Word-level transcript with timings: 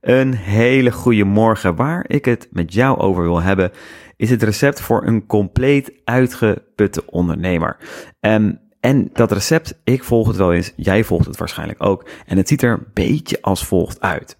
Een 0.00 0.34
hele 0.34 0.92
goede 0.92 1.24
morgen. 1.24 1.74
Waar 1.74 2.04
ik 2.06 2.24
het 2.24 2.48
met 2.50 2.72
jou 2.72 2.98
over 2.98 3.22
wil 3.22 3.42
hebben, 3.42 3.70
is 4.16 4.30
het 4.30 4.42
recept 4.42 4.80
voor 4.80 5.06
een 5.06 5.26
compleet 5.26 5.92
uitgeputte 6.04 7.06
ondernemer. 7.06 7.76
Um, 8.20 8.60
en 8.80 9.10
dat 9.12 9.32
recept, 9.32 9.80
ik 9.84 10.04
volg 10.04 10.26
het 10.26 10.36
wel 10.36 10.52
eens, 10.52 10.72
jij 10.76 11.04
volgt 11.04 11.26
het 11.26 11.36
waarschijnlijk 11.36 11.84
ook. 11.84 12.08
En 12.26 12.36
het 12.36 12.48
ziet 12.48 12.62
er 12.62 12.72
een 12.72 12.86
beetje 12.94 13.42
als 13.42 13.66
volgt 13.66 14.00
uit. 14.00 14.38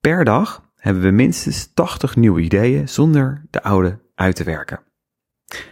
Per 0.00 0.24
dag 0.24 0.70
hebben 0.74 1.02
we 1.02 1.10
minstens 1.10 1.72
80 1.74 2.16
nieuwe 2.16 2.40
ideeën 2.40 2.88
zonder 2.88 3.46
de 3.50 3.62
oude 3.62 3.98
uit 4.14 4.36
te 4.36 4.44
werken. 4.44 4.80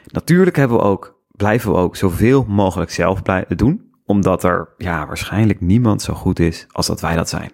Natuurlijk 0.07 0.57
hebben 0.57 0.77
we 0.77 0.83
ook, 0.83 1.21
blijven 1.31 1.71
we 1.71 1.77
ook 1.77 1.97
zoveel 1.97 2.45
mogelijk 2.49 2.91
zelf 2.91 3.23
doen, 3.49 3.91
omdat 4.05 4.45
er 4.45 4.75
ja, 4.77 5.07
waarschijnlijk 5.07 5.61
niemand 5.61 6.03
zo 6.03 6.15
goed 6.15 6.39
is 6.39 6.67
als 6.73 6.87
dat 6.87 7.01
wij 7.01 7.17
dat 7.17 7.29
zijn. 7.29 7.53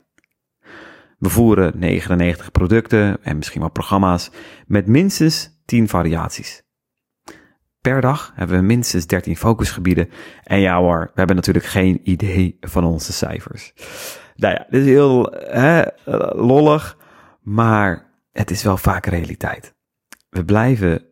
We 1.22 1.28
voeren 1.28 1.72
99 1.78 2.50
producten 2.50 3.24
en 3.24 3.36
misschien 3.36 3.60
wel 3.60 3.70
programma's 3.70 4.30
met 4.66 4.86
minstens 4.86 5.60
10 5.64 5.88
variaties. 5.88 6.62
Per 7.80 8.00
dag 8.00 8.32
hebben 8.34 8.58
we 8.58 8.64
minstens 8.64 9.06
13 9.06 9.36
focusgebieden. 9.36 10.08
En 10.44 10.58
ja 10.58 10.78
hoor, 10.78 11.00
we 11.00 11.12
hebben 11.14 11.36
natuurlijk 11.36 11.64
geen 11.64 12.00
idee 12.02 12.56
van 12.60 12.84
onze 12.84 13.12
cijfers. 13.12 13.72
Nou 14.36 14.54
ja, 14.54 14.66
dit 14.70 14.80
is 14.80 14.86
heel 14.86 15.32
hè, 15.32 15.82
lollig, 16.34 16.98
maar 17.40 18.06
het 18.32 18.50
is 18.50 18.62
wel 18.62 18.76
vaak 18.76 19.06
realiteit. 19.06 19.74
We 20.28 20.44
blijven 20.44 21.04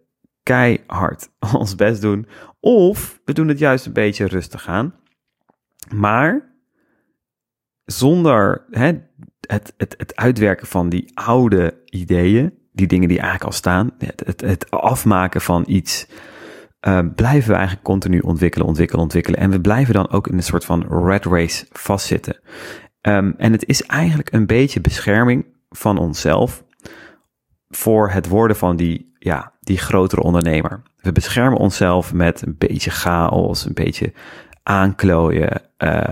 keihard 0.42 1.30
ons 1.58 1.74
best 1.74 2.00
doen. 2.00 2.26
Of 2.60 3.20
we 3.24 3.32
doen 3.32 3.48
het 3.48 3.58
juist 3.58 3.86
een 3.86 3.92
beetje 3.92 4.26
rustig 4.26 4.68
aan. 4.68 4.94
Maar 5.94 6.49
zonder 7.92 8.64
hè, 8.70 8.92
het, 9.46 9.74
het, 9.76 9.94
het 9.98 10.16
uitwerken 10.16 10.66
van 10.66 10.88
die 10.88 11.10
oude 11.14 11.74
ideeën, 11.84 12.52
die 12.72 12.86
dingen 12.86 13.08
die 13.08 13.18
eigenlijk 13.18 13.50
al 13.50 13.56
staan, 13.58 13.90
het, 13.98 14.40
het, 14.40 14.70
afmaken 14.70 15.40
van 15.40 15.64
iets, 15.66 16.06
uh, 16.88 16.98
blijven 17.14 17.48
we 17.48 17.54
eigenlijk 17.54 17.84
continu 17.84 18.18
ontwikkelen, 18.18 18.66
ontwikkelen, 18.66 19.02
ontwikkelen. 19.02 19.40
En 19.40 19.50
we 19.50 19.60
blijven 19.60 19.94
dan 19.94 20.10
ook 20.10 20.28
in 20.28 20.36
een 20.36 20.42
soort 20.42 20.64
van 20.64 21.06
red 21.06 21.24
race 21.24 21.66
vastzitten. 21.70 22.40
Um, 23.02 23.34
en 23.36 23.52
het 23.52 23.66
is 23.66 23.82
eigenlijk 23.82 24.32
een 24.32 24.46
beetje 24.46 24.80
bescherming 24.80 25.46
van 25.70 25.98
onszelf 25.98 26.64
voor 27.68 28.10
het 28.10 28.28
worden 28.28 28.56
van 28.56 28.76
die, 28.76 29.12
ja, 29.18 29.52
die 29.60 29.78
grotere 29.78 30.22
ondernemer. 30.22 30.82
We 30.96 31.12
beschermen 31.12 31.58
onszelf 31.58 32.12
met 32.12 32.42
een 32.42 32.54
beetje 32.58 32.90
chaos, 32.90 33.64
een 33.64 33.74
beetje 33.74 34.12
aanklooien, 34.62 35.62
uh, 35.78 36.04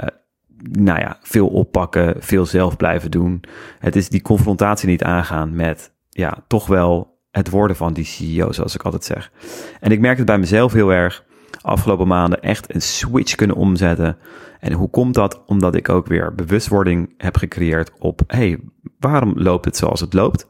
nou 0.63 1.01
ja, 1.01 1.19
veel 1.23 1.49
oppakken, 1.49 2.15
veel 2.19 2.47
zelf 2.47 2.77
blijven 2.77 3.11
doen. 3.11 3.43
Het 3.79 3.97
is 3.97 4.09
die 4.09 4.23
confrontatie 4.23 4.89
niet 4.89 5.03
aangaan 5.03 5.57
met, 5.57 5.93
ja, 6.09 6.45
toch 6.47 6.67
wel 6.67 7.19
het 7.31 7.51
worden 7.51 7.77
van 7.77 7.93
die 7.93 8.05
CEO, 8.05 8.53
zoals 8.53 8.75
ik 8.75 8.83
altijd 8.83 9.05
zeg. 9.05 9.33
En 9.81 9.91
ik 9.91 10.01
merk 10.01 10.17
het 10.17 10.27
bij 10.27 10.39
mezelf 10.39 10.73
heel 10.73 10.93
erg. 10.93 11.27
Afgelopen 11.61 12.07
maanden 12.07 12.43
echt 12.43 12.75
een 12.75 12.83
switch 12.83 13.35
kunnen 13.35 13.57
omzetten. 13.57 14.17
En 14.61 14.73
hoe 14.73 14.91
komt 14.91 15.15
dat? 15.15 15.45
Omdat 15.47 15.75
ik 15.75 15.89
ook 15.89 16.07
weer 16.07 16.35
bewustwording 16.35 17.15
heb 17.17 17.37
gecreëerd 17.37 17.93
op, 17.99 18.21
hey, 18.27 18.61
waarom 18.99 19.33
loopt 19.37 19.65
het 19.65 19.77
zoals 19.77 20.01
het 20.01 20.13
loopt? 20.13 20.49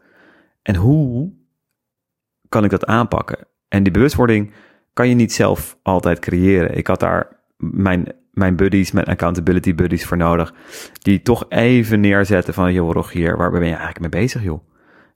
En 0.62 0.77
hoe 0.77 1.33
kan 2.48 2.64
ik 2.64 2.70
dat 2.70 2.86
aanpakken? 2.86 3.47
En 3.69 3.83
die 3.83 3.92
bewustwording 3.92 4.53
kan 4.92 5.09
je 5.09 5.14
niet 5.14 5.33
zelf 5.33 5.79
altijd 5.83 6.19
creëren. 6.19 6.77
Ik 6.77 6.86
had 6.86 7.01
daar 7.01 7.42
mijn 7.56 8.12
mijn 8.39 8.56
buddies, 8.56 8.92
mijn 8.92 9.06
accountability 9.06 9.75
buddies 9.75 10.06
voor 10.06 10.17
nodig. 10.17 10.55
Die 11.03 11.22
toch 11.22 11.44
even 11.48 12.00
neerzetten 12.00 12.55
van, 12.55 12.72
joh 12.72 12.92
Rogier, 12.92 13.36
waar 13.36 13.50
ben 13.50 13.61
je 13.61 13.67
eigenlijk 13.67 14.00
mee 14.00 14.22
bezig 14.22 14.42
joh? 14.42 14.61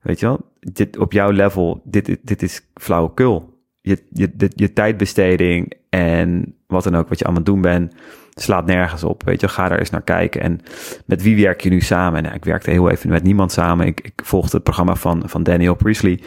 Weet 0.00 0.20
je 0.20 0.26
wel, 0.26 0.40
dit, 0.60 0.98
op 0.98 1.12
jouw 1.12 1.30
level, 1.30 1.82
dit, 1.84 2.18
dit 2.22 2.42
is 2.42 2.60
flauwekul. 2.74 3.60
Je, 3.80 4.02
je, 4.10 4.50
je 4.54 4.72
tijdbesteding 4.72 5.72
en 5.90 6.54
wat 6.66 6.84
dan 6.84 6.96
ook, 6.96 7.08
wat 7.08 7.18
je 7.18 7.32
het 7.32 7.46
doen 7.46 7.60
bent, 7.60 7.94
slaat 8.34 8.66
nergens 8.66 9.04
op. 9.04 9.22
Weet 9.24 9.40
je, 9.40 9.48
ga 9.48 9.68
daar 9.68 9.78
eens 9.78 9.90
naar 9.90 10.02
kijken. 10.02 10.40
En 10.40 10.60
met 11.06 11.22
wie 11.22 11.42
werk 11.42 11.60
je 11.60 11.70
nu 11.70 11.80
samen? 11.80 12.26
En 12.26 12.34
ik 12.34 12.44
werkte 12.44 12.70
heel 12.70 12.90
even 12.90 13.08
met 13.08 13.22
niemand 13.22 13.52
samen. 13.52 13.86
Ik, 13.86 14.00
ik 14.00 14.20
volgde 14.24 14.56
het 14.56 14.64
programma 14.64 14.94
van, 14.94 15.22
van 15.26 15.42
Daniel 15.42 15.74
Priestley. 15.74 16.20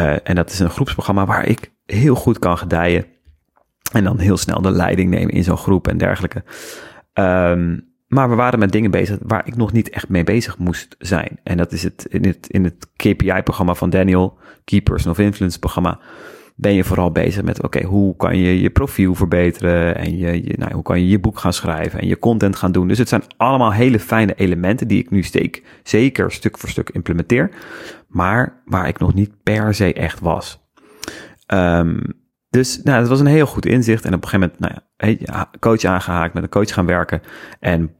Uh, 0.00 0.16
en 0.22 0.34
dat 0.34 0.50
is 0.50 0.58
een 0.58 0.70
groepsprogramma 0.70 1.26
waar 1.26 1.46
ik 1.46 1.70
heel 1.86 2.14
goed 2.14 2.38
kan 2.38 2.58
gedijen. 2.58 3.06
En 3.92 4.04
dan 4.04 4.18
heel 4.18 4.36
snel 4.36 4.62
de 4.62 4.70
leiding 4.70 5.10
nemen 5.10 5.34
in 5.34 5.44
zo'n 5.44 5.56
groep 5.56 5.88
en 5.88 5.98
dergelijke. 5.98 6.44
Um, 7.14 7.88
maar 8.08 8.28
we 8.28 8.34
waren 8.34 8.58
met 8.58 8.72
dingen 8.72 8.90
bezig 8.90 9.18
waar 9.22 9.46
ik 9.46 9.56
nog 9.56 9.72
niet 9.72 9.90
echt 9.90 10.08
mee 10.08 10.24
bezig 10.24 10.58
moest 10.58 10.96
zijn. 10.98 11.38
En 11.42 11.56
dat 11.56 11.72
is 11.72 11.82
het 11.82 12.06
in 12.08 12.24
het, 12.24 12.46
in 12.48 12.64
het 12.64 12.88
KPI-programma 12.96 13.74
van 13.74 13.90
Daniel, 13.90 14.38
Key 14.64 14.82
of 15.08 15.18
Influence 15.18 15.58
programma. 15.58 16.00
Ben 16.56 16.74
je 16.74 16.84
vooral 16.84 17.12
bezig 17.12 17.42
met, 17.42 17.62
oké, 17.62 17.84
hoe 17.84 18.16
kan 18.16 18.38
je 18.38 18.60
je 18.60 18.70
profiel 18.70 19.14
verbeteren? 19.14 19.96
En 19.96 20.18
je, 20.18 20.44
je, 20.44 20.54
nou, 20.56 20.72
hoe 20.72 20.82
kan 20.82 21.00
je 21.00 21.08
je 21.08 21.18
boek 21.18 21.38
gaan 21.38 21.52
schrijven 21.52 22.00
en 22.00 22.06
je 22.06 22.18
content 22.18 22.56
gaan 22.56 22.72
doen? 22.72 22.88
Dus 22.88 22.98
het 22.98 23.08
zijn 23.08 23.22
allemaal 23.36 23.72
hele 23.72 24.00
fijne 24.00 24.34
elementen 24.34 24.88
die 24.88 24.98
ik 24.98 25.10
nu 25.10 25.22
steek, 25.22 25.62
zeker 25.82 26.32
stuk 26.32 26.58
voor 26.58 26.68
stuk 26.68 26.90
implementeer. 26.90 27.50
Maar 28.08 28.62
waar 28.64 28.88
ik 28.88 28.98
nog 28.98 29.14
niet 29.14 29.30
per 29.42 29.74
se 29.74 29.92
echt 29.92 30.20
was. 30.20 30.66
Um, 31.46 32.02
dus 32.50 32.82
nou, 32.82 33.00
dat 33.00 33.08
was 33.08 33.20
een 33.20 33.26
heel 33.26 33.46
goed 33.46 33.66
inzicht. 33.66 34.04
En 34.04 34.14
op 34.14 34.22
een 34.22 34.28
gegeven 34.28 34.52
moment, 34.60 34.80
nou 34.98 35.16
ja, 35.18 35.50
coach 35.60 35.84
aangehaakt, 35.84 36.34
met 36.34 36.42
een 36.42 36.48
coach 36.48 36.72
gaan 36.72 36.86
werken. 36.86 37.22
En 37.60 37.96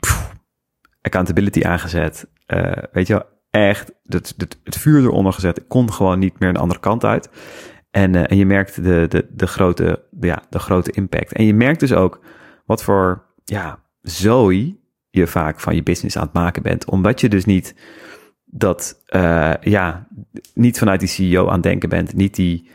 accountability 1.03 1.65
aangezet. 1.65 2.29
Uh, 2.47 2.73
weet 2.93 3.07
je 3.07 3.13
wel, 3.13 3.25
echt 3.51 3.93
het, 4.03 4.35
het, 4.37 4.59
het 4.65 4.77
vuur 4.77 5.03
eronder 5.03 5.33
gezet. 5.33 5.59
Ik 5.59 5.69
kon 5.69 5.93
gewoon 5.93 6.19
niet 6.19 6.39
meer 6.39 6.49
een 6.49 6.57
andere 6.57 6.81
kant 6.81 7.05
uit. 7.05 7.31
En, 7.91 8.15
uh, 8.15 8.31
en 8.31 8.37
je 8.37 8.47
merkt 8.47 8.85
de, 8.85 9.07
de, 9.09 9.27
de, 9.31 9.47
grote, 9.47 10.05
ja, 10.21 10.43
de 10.51 10.59
grote 10.59 10.91
impact. 10.91 11.33
En 11.33 11.45
je 11.45 11.55
merkt 11.55 11.81
dus 11.81 11.93
ook 11.93 12.21
wat 12.67 12.83
voor 12.83 13.25
ja, 13.45 13.83
zooi 14.03 14.81
je 15.11 15.27
vaak 15.27 15.61
van 15.61 15.75
je 15.75 15.83
business 15.83 16.17
aan 16.17 16.25
het 16.25 16.33
maken 16.33 16.63
bent. 16.63 16.85
Omdat 16.85 17.21
je 17.21 17.29
dus 17.29 17.45
niet 17.45 17.75
dat, 18.45 19.03
uh, 19.15 19.55
ja, 19.61 20.09
niet 20.55 20.79
vanuit 20.79 21.01
die 21.01 21.09
CEO 21.09 21.47
aan 21.47 21.53
het 21.53 21.63
denken 21.63 21.89
bent. 21.89 22.15
Niet 22.15 22.35
die 22.35 22.71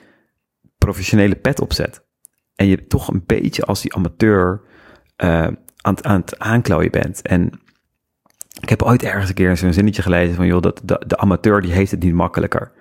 professionele 0.85 1.35
pet 1.35 1.61
opzet. 1.61 2.05
En 2.55 2.67
je 2.67 2.87
toch 2.87 3.07
een 3.07 3.23
beetje 3.25 3.63
als 3.63 3.81
die 3.81 3.95
amateur 3.95 4.61
uh, 5.23 5.47
aan, 5.81 6.05
aan 6.05 6.19
het 6.19 6.39
aanklooien 6.39 6.91
bent. 6.91 7.21
En 7.21 7.61
ik 8.61 8.69
heb 8.69 8.81
ooit 8.81 9.03
ergens 9.03 9.29
een 9.29 9.35
keer 9.35 9.57
zo'n 9.57 9.73
zinnetje 9.73 10.01
gelezen 10.01 10.35
van, 10.35 10.45
joh, 10.45 10.61
dat 10.61 10.81
de, 10.83 11.17
amateur 11.17 11.61
die 11.61 11.71
heeft 11.71 11.91
het 11.91 12.03
niet 12.03 12.13
makkelijker. 12.13 12.71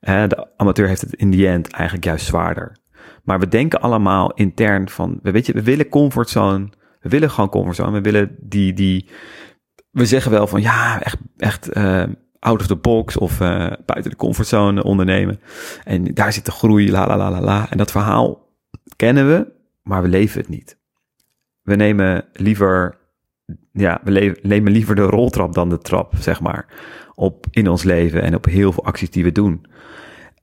Uh, 0.00 0.28
de 0.28 0.48
amateur 0.56 0.88
heeft 0.88 1.00
het 1.00 1.14
in 1.14 1.30
die 1.30 1.48
end 1.48 1.70
eigenlijk 1.70 2.04
juist 2.04 2.26
zwaarder. 2.26 2.76
Maar 3.24 3.40
we 3.40 3.48
denken 3.48 3.80
allemaal 3.80 4.32
intern 4.32 4.88
van, 4.88 5.18
weet 5.22 5.46
je, 5.46 5.52
we 5.52 5.62
willen 5.62 5.88
comfortzone. 5.88 6.68
We 7.00 7.08
willen 7.08 7.30
gewoon 7.30 7.50
comfortzone. 7.50 7.92
We 7.92 8.00
willen 8.00 8.36
die, 8.40 8.72
die, 8.72 9.08
we 9.90 10.06
zeggen 10.06 10.30
wel 10.30 10.46
van, 10.46 10.60
ja, 10.60 11.02
echt, 11.02 11.16
echt, 11.36 11.76
uh, 11.76 12.04
out 12.40 12.60
of 12.60 12.66
the 12.66 12.76
box 12.76 13.16
of 13.16 13.40
uh, 13.40 13.72
buiten 13.86 14.10
de 14.10 14.16
comfortzone 14.16 14.82
ondernemen. 14.82 15.40
En 15.84 16.04
daar 16.04 16.32
zit 16.32 16.44
de 16.44 16.50
groei, 16.50 16.90
la 16.90 17.06
la 17.06 17.16
la 17.16 17.30
la 17.30 17.40
la. 17.40 17.70
En 17.70 17.78
dat 17.78 17.90
verhaal 17.90 18.48
kennen 18.96 19.26
we, 19.28 19.52
maar 19.82 20.02
we 20.02 20.08
leven 20.08 20.40
het 20.40 20.48
niet. 20.48 20.78
We 21.62 21.74
nemen 21.74 22.24
liever, 22.32 22.98
ja, 23.72 24.00
we 24.04 24.38
nemen 24.42 24.72
liever 24.72 24.94
de 24.94 25.02
roltrap 25.02 25.54
dan 25.54 25.68
de 25.68 25.78
trap, 25.78 26.14
zeg 26.18 26.40
maar, 26.40 26.66
op 27.14 27.46
in 27.50 27.68
ons 27.68 27.82
leven 27.82 28.22
en 28.22 28.34
op 28.34 28.44
heel 28.44 28.72
veel 28.72 28.84
acties 28.84 29.10
die 29.10 29.24
we 29.24 29.32
doen. 29.32 29.66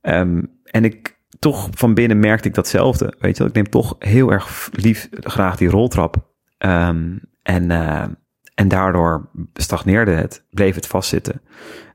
Um, 0.01 0.51
en 0.63 0.83
ik 0.83 1.17
toch 1.39 1.69
van 1.71 1.93
binnen 1.93 2.19
merkte 2.19 2.47
ik 2.47 2.53
datzelfde. 2.53 3.13
Weet 3.19 3.37
je 3.37 3.43
ik 3.43 3.53
neem 3.53 3.69
toch 3.69 3.95
heel 3.99 4.31
erg 4.31 4.69
lief 4.71 5.09
graag 5.11 5.57
die 5.57 5.69
roltrap. 5.69 6.15
Um, 6.57 7.19
en, 7.43 7.69
uh, 7.69 8.05
en 8.55 8.67
daardoor 8.67 9.29
stagneerde 9.53 10.11
het, 10.11 10.45
bleef 10.49 10.75
het 10.75 10.87
vastzitten. 10.87 11.41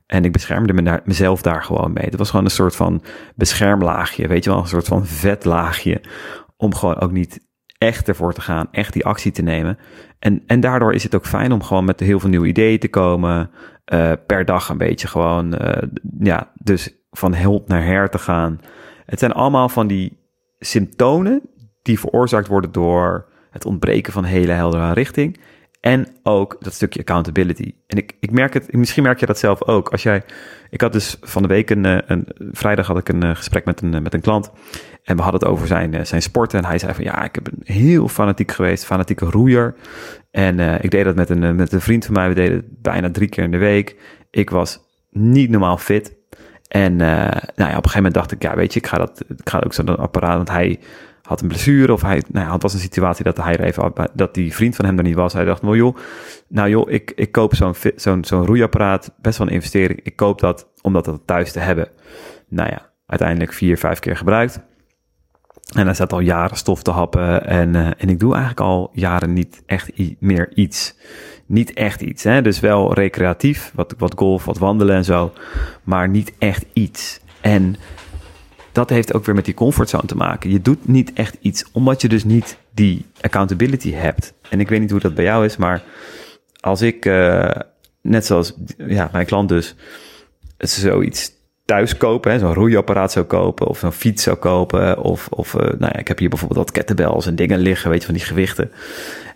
En 0.05 0.25
ik 0.25 0.31
beschermde 0.31 0.73
me 0.73 0.83
daar, 0.83 1.01
mezelf 1.05 1.41
daar 1.41 1.63
gewoon 1.63 1.93
mee. 1.93 2.05
Het 2.05 2.17
was 2.17 2.29
gewoon 2.29 2.45
een 2.45 2.51
soort 2.51 2.75
van 2.75 3.03
beschermlaagje, 3.35 4.27
weet 4.27 4.43
je 4.43 4.49
wel, 4.49 4.59
een 4.59 4.67
soort 4.67 4.87
van 4.87 5.05
vetlaagje. 5.05 6.01
Om 6.57 6.75
gewoon 6.75 6.99
ook 6.99 7.11
niet 7.11 7.39
echt 7.77 8.07
ervoor 8.07 8.33
te 8.33 8.41
gaan, 8.41 8.67
echt 8.71 8.93
die 8.93 9.05
actie 9.05 9.31
te 9.31 9.41
nemen. 9.41 9.77
En, 10.19 10.43
en 10.47 10.59
daardoor 10.59 10.93
is 10.93 11.03
het 11.03 11.15
ook 11.15 11.25
fijn 11.25 11.51
om 11.51 11.63
gewoon 11.63 11.85
met 11.85 11.99
heel 11.99 12.19
veel 12.19 12.29
nieuwe 12.29 12.47
ideeën 12.47 12.79
te 12.79 12.89
komen. 12.89 13.49
Uh, 13.93 14.11
per 14.27 14.45
dag 14.45 14.69
een 14.69 14.77
beetje 14.77 15.07
gewoon, 15.07 15.53
uh, 15.61 15.81
ja, 16.19 16.51
dus 16.53 16.95
van 17.11 17.33
held 17.33 17.67
naar 17.67 17.83
her 17.83 18.09
te 18.09 18.17
gaan. 18.17 18.59
Het 19.05 19.19
zijn 19.19 19.31
allemaal 19.31 19.69
van 19.69 19.87
die 19.87 20.21
symptomen 20.59 21.41
die 21.81 21.99
veroorzaakt 21.99 22.47
worden 22.47 22.71
door 22.71 23.31
het 23.51 23.65
ontbreken 23.65 24.13
van 24.13 24.23
hele 24.23 24.51
heldere 24.51 24.93
richting. 24.93 25.39
En 25.83 26.07
ook 26.21 26.57
dat 26.59 26.73
stukje 26.73 26.99
accountability. 26.99 27.73
En 27.87 27.97
ik, 27.97 28.13
ik 28.19 28.31
merk 28.31 28.53
het, 28.53 28.73
misschien 28.73 29.03
merk 29.03 29.19
je 29.19 29.25
dat 29.25 29.39
zelf 29.39 29.63
ook. 29.63 29.89
Als 29.89 30.03
jij, 30.03 30.23
ik 30.69 30.81
had 30.81 30.93
dus 30.93 31.17
van 31.21 31.41
de 31.41 31.47
week 31.47 31.69
een, 31.69 31.85
eh, 31.85 31.97
een 32.05 32.27
vrijdag 32.51 32.87
had 32.87 32.97
ik 32.97 33.09
een 33.09 33.23
eh, 33.23 33.35
gesprek 33.35 33.65
met 33.65 33.81
een, 33.81 33.93
eh, 33.93 34.01
met 34.01 34.13
een 34.13 34.21
klant. 34.21 34.51
En 35.03 35.15
we 35.15 35.21
hadden 35.21 35.41
het 35.41 35.49
over 35.49 35.67
zijn, 35.67 36.07
zijn 36.07 36.21
sporten. 36.21 36.59
En 36.59 36.65
hij 36.65 36.79
zei 36.79 36.93
van 36.93 37.03
ja, 37.03 37.23
ik 37.23 37.35
heb 37.35 37.47
een 37.47 37.61
heel 37.63 38.07
fanatiek 38.07 38.51
geweest, 38.51 38.85
fanatieke 38.85 39.25
roeier. 39.25 39.75
En 40.31 40.59
ik 40.59 40.91
deed 40.91 41.03
dat 41.03 41.15
met 41.15 41.29
een, 41.29 41.55
met 41.55 41.71
een 41.71 41.81
vriend 41.81 42.05
van 42.05 42.13
mij. 42.13 42.27
We 42.27 42.33
deden 42.33 42.55
het 42.55 42.81
bijna 42.81 43.11
drie 43.11 43.29
keer 43.29 43.43
in 43.43 43.51
de 43.51 43.57
week. 43.57 43.95
Ik 44.31 44.49
was 44.49 44.79
niet 45.09 45.49
normaal 45.49 45.77
fit. 45.77 46.15
En 46.67 46.95
nou 46.95 47.09
ja, 47.15 47.37
op 47.37 47.57
een 47.57 47.67
gegeven 47.67 47.95
moment 47.95 48.13
dacht 48.13 48.31
ik, 48.31 48.41
ja, 48.41 48.55
weet 48.55 48.73
je, 48.73 48.79
ik 48.79 48.87
ga 48.87 48.97
dat, 48.97 49.23
ik 49.37 49.49
ga 49.49 49.61
ook 49.65 49.73
zo'n 49.73 49.97
apparaat, 49.97 50.35
want 50.35 50.49
hij 50.49 50.79
had 51.23 51.41
een 51.41 51.47
blessure 51.47 51.93
of 51.93 52.01
hij, 52.01 52.23
nou 52.27 52.45
ja, 52.45 52.53
het 52.53 52.61
was 52.61 52.73
een 52.73 52.79
situatie 52.79 53.23
dat 53.23 53.37
hij 53.37 53.57
er 53.57 53.63
even, 53.63 53.93
dat 54.13 54.33
die 54.33 54.53
vriend 54.53 54.75
van 54.75 54.85
hem 54.85 54.97
er 54.97 55.03
niet 55.03 55.15
was. 55.15 55.33
Hij 55.33 55.45
dacht, 55.45 55.61
nou 55.61 55.77
joh, 55.77 55.97
nou 56.47 56.69
joh, 56.69 56.91
ik, 56.91 57.11
ik 57.15 57.31
koop 57.31 57.55
zo'n 57.55 57.75
zo'n 57.95 58.23
zo'n 58.23 58.45
roeiapparaat, 58.45 59.13
best 59.21 59.37
wel 59.37 59.47
een 59.47 59.53
investering. 59.53 59.99
Ik 60.03 60.15
koop 60.15 60.39
dat 60.39 60.67
omdat 60.81 61.05
het 61.05 61.27
thuis 61.27 61.51
te 61.51 61.59
hebben. 61.59 61.87
Nou 62.47 62.69
ja, 62.69 62.89
uiteindelijk 63.05 63.53
vier, 63.53 63.77
vijf 63.77 63.99
keer 63.99 64.17
gebruikt. 64.17 64.61
En 65.75 65.85
hij 65.85 65.95
zat 65.95 66.13
al 66.13 66.19
jaren 66.19 66.57
stof 66.57 66.83
te 66.83 66.91
happen 66.91 67.45
en, 67.45 67.73
uh, 67.73 67.85
en 67.85 68.09
ik 68.09 68.19
doe 68.19 68.31
eigenlijk 68.31 68.61
al 68.61 68.89
jaren 68.93 69.33
niet 69.33 69.63
echt 69.65 69.91
meer 70.19 70.51
iets. 70.53 70.95
Niet 71.45 71.73
echt 71.73 72.01
iets, 72.01 72.23
hè? 72.23 72.41
dus 72.41 72.59
wel 72.59 72.93
recreatief, 72.93 73.71
wat, 73.75 73.95
wat 73.97 74.13
golf, 74.17 74.45
wat 74.45 74.57
wandelen 74.57 74.95
en 74.95 75.03
zo, 75.03 75.33
maar 75.83 76.09
niet 76.09 76.33
echt 76.37 76.65
iets. 76.73 77.19
En 77.41 77.75
dat 78.73 78.89
heeft 78.89 79.13
ook 79.13 79.25
weer 79.25 79.35
met 79.35 79.45
die 79.45 79.53
comfortzone 79.53 80.05
te 80.05 80.15
maken. 80.15 80.49
Je 80.49 80.61
doet 80.61 80.87
niet 80.87 81.13
echt 81.13 81.37
iets 81.41 81.65
omdat 81.71 82.01
je 82.01 82.07
dus 82.07 82.23
niet 82.23 82.57
die 82.71 83.05
accountability 83.21 83.91
hebt. 83.91 84.33
En 84.49 84.59
ik 84.59 84.69
weet 84.69 84.79
niet 84.79 84.91
hoe 84.91 84.99
dat 84.99 85.15
bij 85.15 85.23
jou 85.23 85.45
is, 85.45 85.57
maar 85.57 85.83
als 86.59 86.81
ik, 86.81 87.05
uh, 87.05 87.49
net 88.01 88.25
zoals 88.25 88.53
ja, 88.77 89.09
mijn 89.11 89.25
klant 89.25 89.49
dus, 89.49 89.75
zoiets 90.57 91.31
thuis 91.65 91.97
kopen, 91.97 92.39
zo'n 92.39 92.53
roeiapparaat 92.53 93.11
zou 93.11 93.25
kopen, 93.25 93.67
of 93.67 93.77
zo'n 93.77 93.91
fiets 93.91 94.23
zou 94.23 94.37
kopen, 94.37 94.97
of, 94.97 95.27
of 95.27 95.53
uh, 95.53 95.61
nou 95.61 95.77
ja, 95.77 95.95
ik 95.95 96.07
heb 96.07 96.19
hier 96.19 96.29
bijvoorbeeld 96.29 96.59
wat 96.59 96.71
kettlebells 96.71 97.25
en 97.25 97.35
dingen 97.35 97.59
liggen, 97.59 97.89
weet 97.89 97.99
je, 97.99 98.05
van 98.05 98.15
die 98.15 98.23
gewichten. 98.23 98.71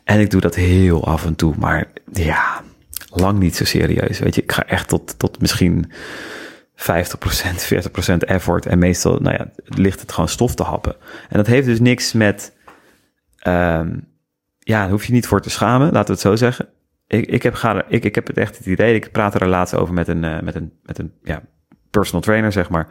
En 0.03 0.19
ik 0.19 0.31
doe 0.31 0.41
dat 0.41 0.55
heel 0.55 1.05
af 1.05 1.25
en 1.25 1.35
toe, 1.35 1.53
maar 1.57 1.87
ja, 2.13 2.61
lang 3.09 3.39
niet 3.39 3.55
zo 3.55 3.65
serieus, 3.65 4.19
weet 4.19 4.35
je. 4.35 4.41
Ik 4.41 4.51
ga 4.51 4.65
echt 4.65 4.87
tot, 4.87 5.19
tot 5.19 5.41
misschien 5.41 5.91
50%, 6.77 6.83
40% 8.13 8.17
effort. 8.17 8.65
En 8.65 8.79
meestal 8.79 9.19
nou 9.19 9.35
ja, 9.35 9.51
ligt 9.63 10.01
het 10.01 10.11
gewoon 10.11 10.29
stof 10.29 10.55
te 10.55 10.63
happen. 10.63 10.95
En 11.29 11.37
dat 11.37 11.47
heeft 11.47 11.67
dus 11.67 11.79
niks 11.79 12.13
met. 12.13 12.55
Um, 13.47 14.07
ja, 14.59 14.89
hoef 14.89 15.05
je 15.05 15.13
niet 15.13 15.27
voor 15.27 15.41
te 15.41 15.49
schamen, 15.49 15.91
laten 15.91 16.05
we 16.05 16.11
het 16.11 16.21
zo 16.21 16.35
zeggen. 16.35 16.67
Ik, 17.07 17.25
ik, 17.25 17.43
heb, 17.43 17.53
ga, 17.53 17.83
ik, 17.87 18.03
ik 18.03 18.15
heb 18.15 18.27
het 18.27 18.37
echt 18.37 18.57
het 18.57 18.65
idee. 18.65 18.95
Ik 18.95 19.11
praatte 19.11 19.39
er 19.39 19.47
laatst 19.47 19.75
over 19.75 19.93
met 19.93 20.07
een, 20.07 20.23
uh, 20.23 20.39
met 20.39 20.55
een, 20.55 20.73
met 20.83 20.99
een 20.99 21.13
ja, 21.23 21.41
personal 21.89 22.21
trainer, 22.21 22.51
zeg 22.51 22.69
maar. 22.69 22.87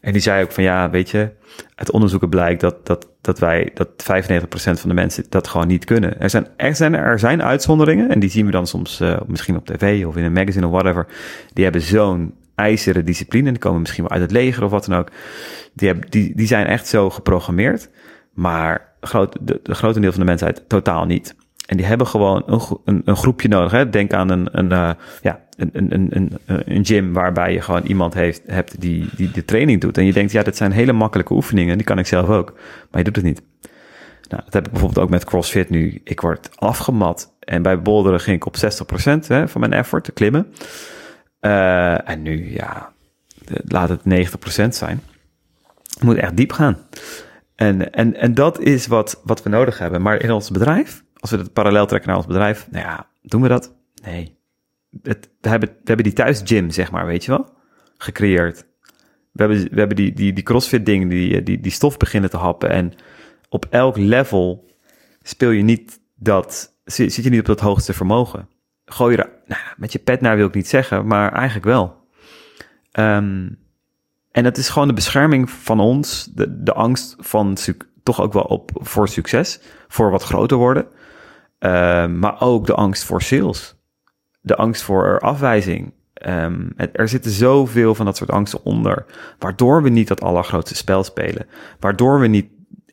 En 0.00 0.12
die 0.12 0.22
zei 0.22 0.42
ook 0.44 0.52
van 0.52 0.62
ja, 0.64 0.90
weet 0.90 1.10
je, 1.10 1.30
uit 1.74 1.90
onderzoeken 1.90 2.28
blijkt 2.28 2.60
dat, 2.60 2.86
dat, 2.86 3.08
dat 3.20 3.38
wij, 3.38 3.70
dat 3.74 3.88
95% 3.88 4.44
van 4.54 4.88
de 4.88 4.94
mensen 4.94 5.24
dat 5.28 5.48
gewoon 5.48 5.66
niet 5.66 5.84
kunnen. 5.84 6.20
Er 6.20 6.30
zijn, 6.30 6.46
er 6.56 6.74
zijn, 6.74 6.94
er 6.94 7.18
zijn 7.18 7.42
uitzonderingen 7.42 8.10
en 8.10 8.20
die 8.20 8.30
zien 8.30 8.46
we 8.46 8.52
dan 8.52 8.66
soms 8.66 9.00
uh, 9.00 9.20
misschien 9.26 9.56
op 9.56 9.66
tv 9.66 10.06
of 10.06 10.16
in 10.16 10.24
een 10.24 10.32
magazine 10.32 10.66
of 10.66 10.72
whatever. 10.72 11.06
Die 11.52 11.64
hebben 11.64 11.82
zo'n 11.82 12.34
ijzeren 12.56 13.04
discipline. 13.04 13.50
Die 13.50 13.58
komen 13.58 13.80
misschien 13.80 14.02
wel 14.02 14.12
uit 14.12 14.22
het 14.22 14.30
leger 14.30 14.64
of 14.64 14.70
wat 14.70 14.84
dan 14.84 14.98
ook. 14.98 15.10
Die, 15.72 15.88
hebben, 15.88 16.10
die, 16.10 16.36
die 16.36 16.46
zijn 16.46 16.66
echt 16.66 16.86
zo 16.86 17.10
geprogrammeerd. 17.10 17.88
Maar 18.32 18.92
groot, 19.00 19.36
de, 19.40 19.60
de 19.62 19.74
grote 19.74 20.00
deel 20.00 20.10
van 20.10 20.20
de 20.20 20.26
mensheid 20.26 20.68
totaal 20.68 21.04
niet. 21.04 21.34
En 21.66 21.76
die 21.76 21.86
hebben 21.86 22.06
gewoon 22.06 22.42
een, 22.46 22.60
een, 22.84 23.02
een 23.04 23.16
groepje 23.16 23.48
nodig. 23.48 23.72
Hè? 23.72 23.90
Denk 23.90 24.12
aan 24.12 24.30
een, 24.30 24.48
een, 24.58 24.72
uh, 24.72 24.90
ja, 25.22 25.40
een, 25.56 25.70
een, 25.72 26.08
een, 26.10 26.32
een 26.46 26.84
gym 26.84 27.12
waarbij 27.12 27.52
je 27.52 27.60
gewoon 27.60 27.82
iemand 27.82 28.14
heeft, 28.14 28.42
hebt 28.46 28.80
die, 28.80 29.08
die 29.16 29.30
de 29.30 29.44
training 29.44 29.80
doet. 29.80 29.98
En 29.98 30.04
je 30.04 30.12
denkt, 30.12 30.32
ja, 30.32 30.42
dat 30.42 30.56
zijn 30.56 30.72
hele 30.72 30.92
makkelijke 30.92 31.32
oefeningen. 31.32 31.76
Die 31.76 31.86
kan 31.86 31.98
ik 31.98 32.06
zelf 32.06 32.28
ook. 32.28 32.52
Maar 32.90 33.00
je 33.00 33.04
doet 33.04 33.16
het 33.16 33.24
niet. 33.24 33.42
Nou, 34.28 34.42
dat 34.44 34.52
heb 34.52 34.66
ik 34.66 34.72
bijvoorbeeld 34.72 35.04
ook 35.04 35.10
met 35.10 35.24
CrossFit 35.24 35.70
nu. 35.70 36.00
Ik 36.04 36.20
word 36.20 36.50
afgemat. 36.54 37.34
En 37.40 37.62
bij 37.62 37.82
boulderen 37.82 38.20
ging 38.20 38.36
ik 38.36 38.46
op 38.46 38.56
60% 38.56 39.26
hè, 39.26 39.48
van 39.48 39.60
mijn 39.60 39.72
effort 39.72 40.04
te 40.04 40.12
klimmen. 40.12 40.46
Uh, 41.46 42.08
en 42.08 42.22
nu, 42.22 42.52
ja, 42.52 42.92
laat 43.64 43.88
het 43.88 44.00
90% 44.64 44.68
zijn. 44.68 45.02
Moet 46.00 46.16
echt 46.16 46.36
diep 46.36 46.52
gaan. 46.52 46.78
En, 47.54 47.92
en, 47.92 48.14
en 48.14 48.34
dat 48.34 48.60
is 48.60 48.86
wat, 48.86 49.20
wat 49.24 49.42
we 49.42 49.48
nodig 49.48 49.78
hebben. 49.78 50.02
Maar 50.02 50.22
in 50.22 50.30
ons 50.30 50.50
bedrijf, 50.50 51.04
als 51.14 51.30
we 51.30 51.36
het 51.36 51.52
parallel 51.52 51.86
trekken 51.86 52.08
naar 52.08 52.18
ons 52.18 52.26
bedrijf, 52.26 52.66
nou 52.70 52.84
ja, 52.84 53.08
doen 53.22 53.42
we 53.42 53.48
dat? 53.48 53.74
Nee. 54.02 54.38
We, 54.90 55.18
hebben, 55.40 55.68
we 55.68 55.84
hebben 55.84 56.04
die 56.04 56.14
thuis 56.14 56.40
gym, 56.44 56.70
zeg 56.70 56.90
maar, 56.90 57.06
weet 57.06 57.24
je 57.24 57.30
wel, 57.30 57.48
gecreëerd. 57.96 58.66
We 59.32 59.42
hebben, 59.42 59.62
we 59.70 59.78
hebben 59.78 59.96
die, 59.96 60.12
die, 60.12 60.32
die 60.32 60.44
crossfit 60.44 60.86
dingen, 60.86 61.08
die, 61.08 61.42
die, 61.42 61.60
die 61.60 61.72
stof 61.72 61.96
beginnen 61.96 62.30
te 62.30 62.36
happen. 62.36 62.70
En 62.70 62.92
op 63.48 63.66
elk 63.70 63.96
level 63.96 64.70
speel 65.22 65.50
je 65.50 65.62
niet 65.62 66.00
dat, 66.14 66.74
zit 66.84 67.14
je 67.14 67.30
niet 67.30 67.40
op 67.40 67.46
dat 67.46 67.60
hoogste 67.60 67.92
vermogen 67.92 68.48
gooi 68.86 69.16
je 69.16 69.22
er 69.22 69.30
nou, 69.46 69.60
met 69.76 69.92
je 69.92 69.98
pet 69.98 70.20
naar 70.20 70.36
wil 70.36 70.46
ik 70.46 70.54
niet 70.54 70.68
zeggen, 70.68 71.06
maar 71.06 71.32
eigenlijk 71.32 71.66
wel. 71.66 72.04
Um, 72.92 73.58
en 74.30 74.44
het 74.44 74.56
is 74.56 74.68
gewoon 74.68 74.88
de 74.88 74.94
bescherming 74.94 75.50
van 75.50 75.80
ons, 75.80 76.24
de, 76.34 76.62
de 76.62 76.72
angst 76.72 77.16
van 77.18 77.56
toch 78.02 78.20
ook 78.20 78.32
wel 78.32 78.42
op 78.42 78.70
voor 78.74 79.08
succes, 79.08 79.60
voor 79.88 80.10
wat 80.10 80.22
groter 80.22 80.56
worden, 80.56 80.86
uh, 81.60 82.06
maar 82.06 82.40
ook 82.40 82.66
de 82.66 82.74
angst 82.74 83.04
voor 83.04 83.22
sales, 83.22 83.76
de 84.40 84.56
angst 84.56 84.82
voor 84.82 85.20
afwijzing. 85.20 85.94
Het, 86.76 86.90
er 86.92 87.08
zitten 87.08 87.30
zoveel 87.30 87.94
van 87.94 88.04
dat 88.04 88.16
soort 88.16 88.30
angsten 88.30 88.64
onder, 88.64 89.06
waardoor 89.38 89.82
we 89.82 89.88
niet 89.88 90.08
dat 90.08 90.20
allergrootste 90.20 90.76
spel 90.76 91.04
spelen, 91.04 91.46
waardoor 91.80 92.20
we 92.20 92.26
niet 92.26 92.46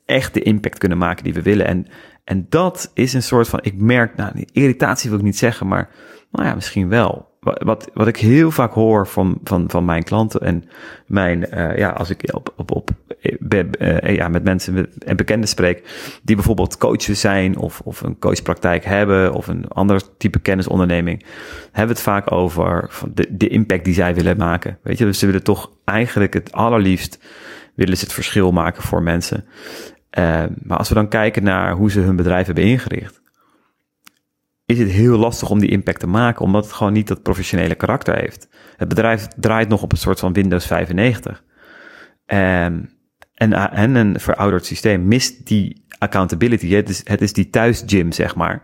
echt 0.06 0.34
de 0.34 0.42
impact 0.42 0.78
kunnen 0.78 0.98
maken 0.98 1.24
die 1.24 1.34
we 1.34 1.42
willen. 1.42 1.66
En 1.66 1.88
en 2.24 2.46
dat 2.50 2.92
is 2.94 3.14
een 3.14 3.24
soort 3.24 3.48
van, 3.48 3.60
ik 3.62 3.75
merk, 3.75 4.16
nou, 4.16 4.46
irritatie 4.52 5.10
wil 5.10 5.20
ik 5.20 5.25
niet 5.25 5.38
zeggen, 5.38 5.68
maar 5.68 5.90
nou 6.31 6.48
ja, 6.48 6.56
misschien 6.56 6.90
wel. 6.90 7.31
Wat, 7.40 7.90
wat 7.94 8.08
ik 8.08 8.18
heel 8.18 8.52
vaak 8.52 8.74
hoor 8.74 9.08
van, 9.08 9.40
van, 9.44 9.70
van 9.70 9.86
mijn 9.86 10.04
klanten 10.04 10.42
en 10.42 10.64
mijn, 11.06 11.48
uh, 11.54 11.78
ja, 11.78 11.90
als 11.90 12.10
ik 12.10 12.34
op, 12.34 12.54
op, 12.56 12.72
op 12.72 12.90
uh, 13.50 14.16
ja, 14.16 14.28
met 14.28 14.44
mensen 14.44 14.90
en 15.06 15.16
bekenden 15.16 15.50
spreek, 15.50 15.84
die 16.22 16.36
bijvoorbeeld 16.36 16.78
coaches 16.78 17.20
zijn 17.20 17.58
of, 17.58 17.81
of 17.84 18.02
een 18.02 18.20
coachpraktijk 18.20 18.86
hebben 18.86 19.34
of 19.34 19.48
een 19.48 19.68
ander 19.68 20.18
type 20.18 20.40
kennisonderneming, 20.40 21.25
hebben 21.72 21.96
het 21.96 22.06
vaak 22.06 22.31
over 22.31 22.90
de, 23.14 23.28
de 23.30 23.48
impact 23.48 23.86
die 23.86 23.94
zij 23.94 24.16
willen 24.16 24.38
maken. 24.38 24.78
Weet 24.84 24.98
je, 24.98 25.06
dus 25.06 25.20
ze 25.20 25.25
willen 25.25 25.44
toch 25.44 25.72
eigenlijk 25.84 26.34
het 26.34 26.52
allerliefst 26.52 27.20
willen 27.75 27.98
ze 27.98 28.04
het 28.04 28.14
verschil 28.14 28.52
maken 28.52 28.84
voor 28.84 29.04
mensen. 29.04 29.46
Uh, 30.18 30.44
maar 30.63 30.77
als 30.77 30.89
we 30.89 30.95
dan 30.95 31.07
kijken 31.07 31.44
naar 31.44 31.71
hoe 31.71 31.92
ze 31.92 32.00
hun 32.00 32.15
bedrijf 32.15 32.45
hebben 32.45 32.63
ingericht, 32.63 33.21
is 34.65 34.80
het 34.80 34.89
heel 34.89 35.18
lastig 35.18 35.50
om 35.50 35.60
die 35.60 35.69
impact 35.69 36.00
te 36.00 36.07
maken, 36.07 36.45
omdat 36.45 36.63
het 36.63 36.74
gewoon 36.74 36.94
niet 36.94 37.07
dat 37.07 37.21
professionele 37.21 37.75
karakter 37.75 38.15
heeft. 38.15 38.50
Het 38.75 38.88
bedrijf 38.88 39.27
draait 39.27 39.69
nog 39.69 39.81
op 39.81 39.92
een 39.92 39.98
soort 39.98 40.19
van 40.19 40.33
Windows 40.33 40.65
95. 40.65 41.43
Um, 42.25 42.89
en, 43.34 43.53
en 43.53 43.96
een 43.96 44.20
verouderd 44.20 44.65
systeem 44.65 45.08
mist 45.08 45.48
die 45.48 45.86
accountability. 45.98 46.70
Het 46.70 46.89
is, 46.89 47.01
het 47.03 47.22
is 47.22 47.34
die 47.34 47.50
thuisgym, 47.50 48.12
zeg 48.12 48.36
maar. 48.36 48.62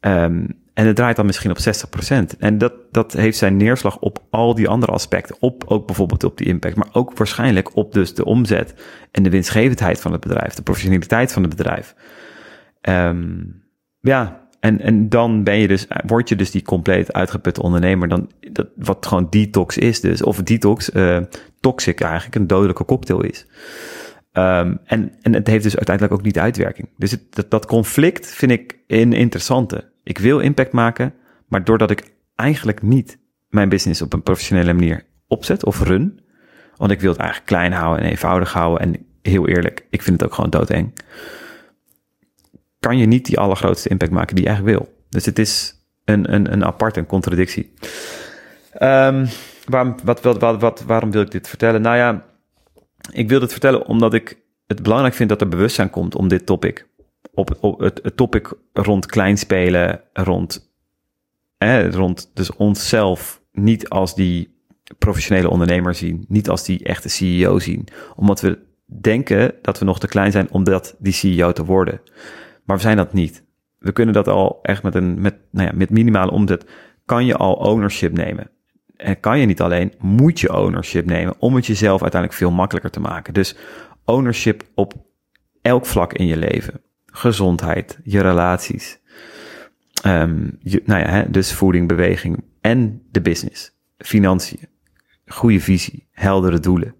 Um, 0.00 0.61
en 0.74 0.86
het 0.86 0.96
draait 0.96 1.16
dan 1.16 1.26
misschien 1.26 1.50
op 1.50 1.58
60%. 1.58 2.38
En 2.38 2.58
dat, 2.58 2.72
dat 2.90 3.12
heeft 3.12 3.38
zijn 3.38 3.56
neerslag 3.56 3.98
op 3.98 4.18
al 4.30 4.54
die 4.54 4.68
andere 4.68 4.92
aspecten. 4.92 5.36
Op 5.40 5.64
ook 5.66 5.86
bijvoorbeeld 5.86 6.24
op 6.24 6.38
die 6.38 6.46
impact, 6.46 6.76
maar 6.76 6.88
ook 6.92 7.16
waarschijnlijk 7.16 7.76
op 7.76 7.92
dus 7.92 8.14
de 8.14 8.24
omzet 8.24 8.74
en 9.10 9.22
de 9.22 9.30
winstgevendheid 9.30 10.00
van 10.00 10.12
het 10.12 10.20
bedrijf, 10.20 10.54
de 10.54 10.62
professionaliteit 10.62 11.32
van 11.32 11.42
het 11.42 11.56
bedrijf. 11.56 11.94
Um, 12.88 13.62
ja, 14.00 14.48
en, 14.60 14.80
en 14.80 15.08
dan 15.08 15.44
ben 15.44 15.58
je 15.58 15.68
dus, 15.68 15.86
word 16.06 16.28
je 16.28 16.36
dus 16.36 16.50
die 16.50 16.62
compleet 16.62 17.12
uitgeputte 17.12 17.62
ondernemer, 17.62 18.08
dan, 18.08 18.30
dat, 18.52 18.68
wat 18.76 19.06
gewoon 19.06 19.26
detox 19.30 19.78
is 19.78 20.00
dus, 20.00 20.22
of 20.22 20.42
detox, 20.42 20.90
uh, 20.90 21.18
toxic 21.60 22.00
eigenlijk, 22.00 22.34
een 22.34 22.46
dodelijke 22.46 22.84
cocktail 22.84 23.22
is. 23.22 23.46
Um, 24.32 24.78
en, 24.84 25.12
en 25.20 25.34
het 25.34 25.46
heeft 25.46 25.62
dus 25.62 25.76
uiteindelijk 25.76 26.14
ook 26.14 26.24
niet 26.24 26.38
uitwerking. 26.38 26.88
Dus 26.96 27.10
het, 27.10 27.22
dat, 27.30 27.50
dat 27.50 27.66
conflict 27.66 28.26
vind 28.26 28.52
ik 28.52 28.78
een 28.86 29.12
interessante. 29.12 29.91
Ik 30.02 30.18
wil 30.18 30.38
impact 30.38 30.72
maken, 30.72 31.14
maar 31.48 31.64
doordat 31.64 31.90
ik 31.90 32.12
eigenlijk 32.34 32.82
niet 32.82 33.18
mijn 33.48 33.68
business 33.68 34.02
op 34.02 34.12
een 34.12 34.22
professionele 34.22 34.72
manier 34.72 35.04
opzet 35.26 35.64
of 35.64 35.82
run, 35.82 36.20
want 36.76 36.90
ik 36.90 37.00
wil 37.00 37.10
het 37.10 37.20
eigenlijk 37.20 37.48
klein 37.48 37.72
houden 37.72 38.04
en 38.04 38.10
eenvoudig 38.10 38.52
houden 38.52 38.80
en 38.80 39.06
heel 39.22 39.48
eerlijk, 39.48 39.86
ik 39.90 40.02
vind 40.02 40.20
het 40.20 40.28
ook 40.28 40.34
gewoon 40.34 40.50
doodeng, 40.50 40.92
kan 42.80 42.98
je 42.98 43.06
niet 43.06 43.26
die 43.26 43.38
allergrootste 43.38 43.88
impact 43.88 44.12
maken 44.12 44.34
die 44.34 44.44
je 44.44 44.50
eigenlijk 44.50 44.78
wil. 44.78 44.94
Dus 45.08 45.26
het 45.26 45.38
is 45.38 45.74
een, 46.04 46.34
een, 46.34 46.52
een 46.52 46.64
aparte 46.64 47.06
contradictie. 47.06 47.72
Um, 48.80 49.28
waarom, 49.66 49.94
wat, 50.04 50.20
wat, 50.22 50.82
waarom 50.82 51.10
wil 51.10 51.22
ik 51.22 51.30
dit 51.30 51.48
vertellen? 51.48 51.82
Nou 51.82 51.96
ja, 51.96 52.24
ik 53.12 53.28
wil 53.28 53.40
dit 53.40 53.50
vertellen 53.50 53.86
omdat 53.86 54.14
ik 54.14 54.38
het 54.66 54.82
belangrijk 54.82 55.14
vind 55.14 55.28
dat 55.28 55.40
er 55.40 55.48
bewustzijn 55.48 55.90
komt 55.90 56.14
om 56.14 56.28
dit 56.28 56.46
topic 56.46 56.86
op, 57.34 57.78
het, 57.78 58.12
topic 58.14 58.52
rond 58.72 59.06
kleinspelen, 59.06 60.00
rond, 60.12 60.72
hè, 61.58 61.90
rond 61.90 62.30
dus 62.34 62.56
onszelf 62.56 63.42
niet 63.52 63.88
als 63.88 64.14
die 64.14 64.54
professionele 64.98 65.50
ondernemer 65.50 65.94
zien, 65.94 66.24
niet 66.28 66.48
als 66.48 66.64
die 66.64 66.84
echte 66.84 67.08
CEO 67.08 67.58
zien, 67.58 67.86
omdat 68.16 68.40
we 68.40 68.58
denken 69.00 69.54
dat 69.62 69.78
we 69.78 69.84
nog 69.84 70.00
te 70.00 70.06
klein 70.06 70.32
zijn 70.32 70.50
om 70.50 70.64
dat, 70.64 70.96
die 70.98 71.12
CEO 71.12 71.52
te 71.52 71.64
worden. 71.64 72.00
Maar 72.64 72.76
we 72.76 72.82
zijn 72.82 72.96
dat 72.96 73.12
niet. 73.12 73.44
We 73.78 73.92
kunnen 73.92 74.14
dat 74.14 74.28
al 74.28 74.58
echt 74.62 74.82
met 74.82 74.94
een 74.94 75.20
met, 75.20 75.34
nou 75.50 75.66
ja, 75.66 75.72
met 75.74 75.90
minimale 75.90 76.30
omzet, 76.30 76.66
kan 77.04 77.26
je 77.26 77.36
al 77.36 77.54
ownership 77.54 78.12
nemen. 78.12 78.50
en 78.96 79.20
kan 79.20 79.38
je 79.38 79.46
niet 79.46 79.60
alleen, 79.60 79.92
moet 79.98 80.40
je 80.40 80.56
ownership 80.56 81.06
nemen 81.06 81.34
om 81.38 81.54
het 81.54 81.66
jezelf 81.66 82.02
uiteindelijk 82.02 82.40
veel 82.40 82.50
makkelijker 82.50 82.90
te 82.90 83.00
maken. 83.00 83.34
Dus 83.34 83.56
ownership 84.04 84.64
op 84.74 84.94
elk 85.62 85.86
vlak 85.86 86.12
in 86.12 86.26
je 86.26 86.36
leven. 86.36 86.80
Gezondheid, 87.14 87.98
je 88.04 88.20
relaties, 88.20 89.00
um, 90.06 90.56
je, 90.60 90.82
nou 90.84 91.00
ja, 91.00 91.08
hè, 91.08 91.30
dus 91.30 91.52
voeding, 91.52 91.88
beweging 91.88 92.44
en 92.60 93.02
de 93.10 93.20
business, 93.20 93.76
financiën, 93.98 94.68
goede 95.26 95.60
visie, 95.60 96.08
heldere 96.10 96.60
doelen, 96.60 96.94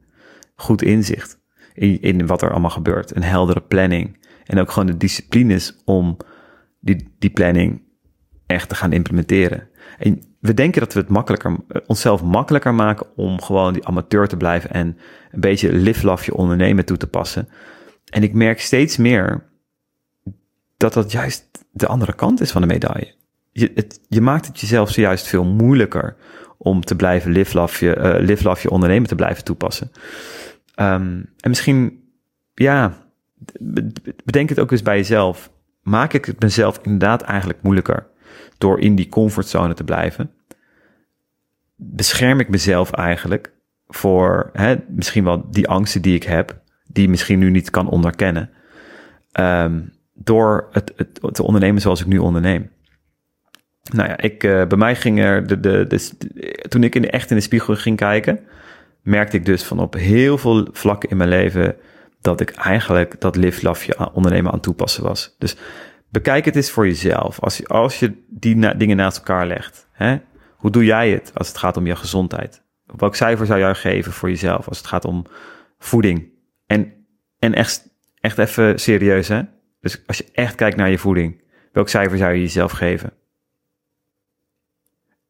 goed 0.55 0.83
inzicht 0.83 1.41
in, 1.75 2.27
wat 2.27 2.43
er 2.43 2.51
allemaal 2.51 2.71
gebeurt, 2.71 3.17
een 3.17 3.23
heldere 3.23 3.61
planning 3.61 4.19
en 4.45 4.59
ook 4.59 4.71
gewoon 4.71 4.87
de 4.89 4.97
disciplines 4.97 5.83
om 5.85 6.17
die, 6.81 7.15
die 7.19 7.31
planning 7.31 7.83
echt 8.47 8.69
te 8.69 8.75
gaan 8.75 8.93
implementeren. 8.93 9.69
En 9.99 10.23
we 10.41 10.55
denken 10.55 10.81
dat 10.81 10.93
we 10.93 11.01
het 11.01 11.09
makkelijker, 11.09 11.57
onszelf 11.87 12.23
makkelijker 12.23 12.75
maken 12.75 13.07
om 13.17 13.41
gewoon 13.41 13.73
die 13.73 13.87
amateur 13.87 14.29
te 14.29 14.37
blijven 14.37 14.71
en 14.71 14.97
een 15.31 15.41
beetje 15.41 15.73
live 15.73 16.35
ondernemen 16.35 16.85
toe 16.85 16.97
te 16.97 17.07
passen. 17.07 17.49
En 18.11 18.23
ik 18.23 18.33
merk 18.33 18.61
steeds 18.61 18.97
meer 18.97 19.51
dat 20.83 20.93
dat 20.93 21.13
juist 21.13 21.65
de 21.71 21.87
andere 21.87 22.13
kant 22.13 22.41
is 22.41 22.51
van 22.51 22.61
de 22.61 22.67
medaille. 22.67 23.15
Je, 23.51 23.71
het, 23.75 24.01
je 24.09 24.21
maakt 24.21 24.47
het 24.47 24.61
jezelf 24.61 24.91
zojuist 24.91 25.27
veel 25.27 25.45
moeilijker 25.45 26.17
om 26.59 26.81
te 26.81 26.97
blijven 26.97 27.33
live 27.33 27.57
love 27.57 28.63
je, 28.63 28.71
ondernemen 28.71 29.09
te 29.09 29.15
blijven 29.15 29.45
toepassen. 29.45 29.91
Um, 30.77 31.31
en 31.41 31.49
misschien, 31.49 32.05
ja, 32.55 32.97
bedenk 34.25 34.49
het 34.49 34.59
ook 34.59 34.71
eens 34.71 34.83
bij 34.83 34.97
jezelf. 34.97 35.51
Maak 35.83 36.13
ik 36.13 36.25
het 36.25 36.41
mezelf 36.41 36.79
inderdaad 36.83 37.23
eigenlijk 37.23 37.63
moeilijker 37.63 38.07
door 38.59 38.81
in 38.81 38.95
die 38.95 39.09
comfortzone 39.09 39.75
te 39.75 39.85
blijven? 39.85 40.31
Bescherm 41.77 42.41
ik 42.41 42.49
mezelf 42.49 42.91
eigenlijk 42.91 43.53
voor 43.87 44.51
hè, 44.53 44.77
misschien 44.89 45.25
wel 45.25 45.51
die 45.51 45.69
angsten 45.69 46.03
die 46.03 46.15
ik 46.15 46.23
heb, 46.23 46.61
die 46.87 47.09
misschien 47.09 47.39
nu 47.39 47.51
niet 47.51 47.71
kan 47.71 47.89
onderkennen, 47.89 48.51
um, 49.33 49.93
door 50.25 50.69
het, 50.71 50.93
het, 50.97 51.35
te 51.35 51.43
ondernemen 51.43 51.81
zoals 51.81 52.01
ik 52.01 52.07
nu 52.07 52.19
onderneem? 52.19 52.71
Nou 53.91 54.09
ja, 54.09 54.19
ik, 54.19 54.45
uh, 54.45 54.67
bij 54.67 54.79
mij 54.79 54.97
ging 54.97 55.21
er, 55.21 55.47
de, 55.47 55.61
de, 55.61 56.11
toen 56.69 56.83
ik 56.83 56.95
in 56.95 57.11
echt 57.11 57.31
in 57.31 57.37
de 57.37 57.43
spiegel 57.43 57.77
ging 57.77 57.97
kijken, 57.97 58.41
merkte 59.03 59.37
ik 59.37 59.45
dus 59.45 59.63
van 59.63 59.79
op 59.79 59.95
heel 59.95 60.39
veel 60.39 60.69
vlakken 60.73 61.11
in 61.11 61.17
mijn 61.17 61.29
leven 61.29 61.77
dat 62.21 62.41
ik 62.41 62.51
eigenlijk 62.51 63.21
dat 63.21 63.37
live, 63.37 64.11
ondernemen 64.13 64.47
aan 64.47 64.57
het 64.57 64.63
toepassen 64.63 65.03
was. 65.03 65.35
Dus 65.39 65.57
bekijk 66.09 66.45
het 66.45 66.57
eens 66.57 66.71
voor 66.71 66.87
jezelf. 66.87 67.41
Als 67.41 67.57
je, 67.57 67.67
als 67.67 67.99
je 67.99 68.25
die 68.29 68.77
dingen 68.77 68.97
naast 68.97 69.17
elkaar 69.17 69.47
legt, 69.47 69.89
hè, 69.93 70.17
hoe 70.57 70.71
doe 70.71 70.85
jij 70.85 71.11
het 71.11 71.31
als 71.35 71.49
het 71.49 71.59
gaat 71.59 71.77
om 71.77 71.87
je 71.87 71.97
gezondheid? 71.97 72.63
Welk 72.97 73.15
cijfer 73.15 73.47
zou 73.47 73.59
jij 73.59 73.75
geven 73.75 74.13
voor 74.13 74.29
jezelf 74.29 74.69
als 74.69 74.79
het 74.79 74.87
gaat 74.87 75.05
om 75.05 75.25
voeding? 75.79 76.31
En, 76.67 76.93
en 77.39 77.55
echt, 77.55 77.89
echt 78.21 78.39
even 78.39 78.81
serieus, 78.81 79.29
hè? 79.29 79.43
Dus 79.83 80.07
als 80.07 80.19
je 80.19 80.29
echt 80.33 80.55
kijkt 80.55 80.77
naar 80.77 80.91
je 80.91 80.99
voeding, 80.99 81.43
welk 81.73 81.89
cijfer 81.89 82.19
zou 82.19 82.33
je 82.33 82.41
jezelf 82.41 82.73
geven? 82.73 83.13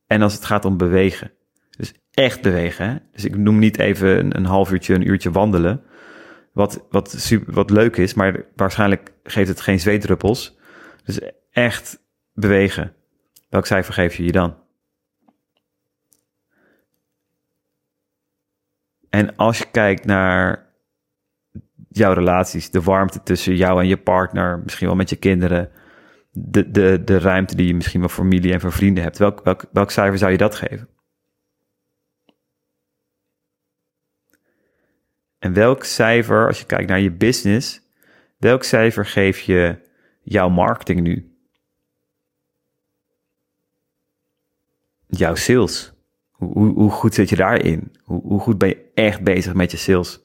En 0.06 0.23
als 0.23 0.35
het 0.35 0.44
gaat 0.44 0.64
om 0.64 0.76
bewegen, 0.76 1.32
dus 1.76 1.92
echt 2.11 2.42
bewegen, 2.42 2.88
hè? 2.88 2.97
Dus 3.12 3.25
ik 3.25 3.37
noem 3.37 3.59
niet 3.59 3.78
even 3.78 4.18
een, 4.18 4.37
een 4.37 4.44
half 4.44 4.73
uurtje, 4.73 4.94
een 4.94 5.09
uurtje 5.09 5.30
wandelen, 5.30 5.82
wat, 6.52 6.87
wat, 6.90 7.11
super, 7.11 7.54
wat 7.54 7.71
leuk 7.71 7.97
is, 7.97 8.14
maar 8.14 8.44
waarschijnlijk 8.56 9.12
geeft 9.23 9.49
het 9.49 9.61
geen 9.61 9.80
zweetdruppels. 9.80 10.59
Dus 11.04 11.21
echt 11.50 12.02
bewegen. 12.32 12.94
Welk 13.49 13.66
cijfer 13.66 13.94
geef 13.94 14.14
je 14.14 14.25
je 14.25 14.32
dan? 14.32 14.56
En 19.11 19.37
als 19.37 19.59
je 19.59 19.71
kijkt 19.71 20.04
naar 20.04 20.72
jouw 21.92 22.12
relaties, 22.12 22.70
de 22.70 22.82
warmte 22.82 23.22
tussen 23.22 23.56
jou 23.56 23.80
en 23.80 23.87
je 23.87 23.96
partner, 23.96 24.58
misschien 24.58 24.87
wel 24.87 24.96
met 24.96 25.11
je 25.11 25.16
kinderen, 25.16 25.70
de, 26.30 26.70
de, 26.70 27.04
de 27.04 27.18
ruimte 27.18 27.56
die 27.56 27.66
je 27.66 27.75
misschien 27.75 28.00
wel 28.00 28.08
familie 28.08 28.52
en 28.52 28.61
voor 28.61 28.72
vrienden 28.72 29.02
hebt, 29.02 29.18
welk, 29.18 29.44
welk, 29.44 29.64
welk 29.72 29.90
cijfer 29.90 30.18
zou 30.18 30.30
je 30.30 30.38
dat 30.38 30.54
geven? 30.54 30.88
En 35.38 35.52
welk 35.52 35.84
cijfer, 35.84 36.46
als 36.46 36.58
je 36.58 36.66
kijkt 36.66 36.88
naar 36.88 37.00
je 37.00 37.11
business, 37.11 37.80
welk 38.38 38.64
cijfer 38.64 39.06
geef 39.06 39.40
je 39.40 39.78
jouw 40.22 40.49
marketing 40.49 41.00
nu? 41.00 41.37
Jouw 45.06 45.34
sales. 45.34 45.92
Hoe, 46.30 46.52
hoe, 46.52 46.72
hoe 46.72 46.90
goed 46.90 47.14
zit 47.14 47.28
je 47.28 47.37
daarin? 47.37 47.92
Hoe, 48.02 48.22
hoe 48.22 48.40
goed 48.40 48.58
ben 48.58 48.68
je 48.68 48.90
echt 48.94 49.22
bezig 49.22 49.54
met 49.54 49.70
je 49.70 49.76
sales? 49.76 50.22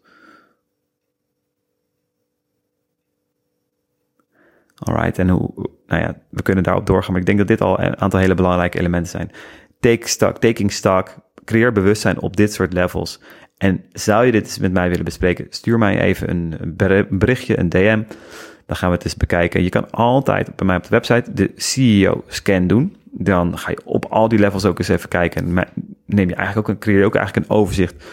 Alright, 4.78 5.20
en 5.20 5.30
hoe, 5.30 5.52
nou 5.88 6.02
ja, 6.02 6.16
we 6.30 6.42
kunnen 6.42 6.64
daarop 6.64 6.86
doorgaan, 6.86 7.12
maar 7.12 7.20
ik 7.20 7.26
denk 7.26 7.38
dat 7.38 7.48
dit 7.48 7.62
al 7.62 7.80
een 7.80 8.00
aantal 8.00 8.20
hele 8.20 8.36
belangrijke 8.36 8.80
elementen 8.80 9.12
zijn. 9.12 9.32
Take 9.80 10.08
stock, 10.08 10.38
taking 10.38 10.72
stock, 10.72 11.16
creëer 11.46 11.72
bewustzijn 11.72 12.20
op 12.22 12.36
dit 12.36 12.54
soort 12.54 12.74
levels. 12.74 13.22
En 13.58 13.84
zou 13.92 14.26
je 14.26 14.32
dit 14.32 14.58
met 14.62 14.72
mij 14.72 14.90
willen 14.90 15.06
bespreken, 15.06 15.46
stuur 15.50 15.78
mij 15.78 16.00
even 16.00 16.30
een 16.30 16.76
berichtje, 17.10 17.60
een 17.60 17.70
DM. 17.70 18.04
Dan 18.66 18.76
gaan 18.76 18.90
we 18.90 18.96
het 18.96 19.04
eens 19.04 19.16
bekijken. 19.16 19.64
Je 19.64 19.70
kan 19.70 19.92
altijd 19.92 20.56
bij 20.56 20.66
mij 20.66 20.76
op 20.76 20.84
de 20.84 20.90
website 20.90 21.34
de 21.34 21.52
CEO-scan 21.56 22.68
doen. 22.68 22.96
Dan 23.12 23.58
ga 23.58 23.70
je 23.70 23.82
op 23.84 24.06
al 24.06 24.28
die 24.28 24.40
levels 24.40 24.66
ook 24.66 24.80
eens 24.80 24.88
even 24.88 25.10
kijken. 25.10 25.58
En 25.58 25.68
neem 26.06 26.30
je 26.30 26.36
eigenlijk 26.36 26.70
ook 26.70 26.76
een, 26.76 26.82
creëer 26.82 27.06
ook 27.06 27.16
eigenlijk 27.16 27.50
een 27.50 27.56
overzicht 27.56 28.04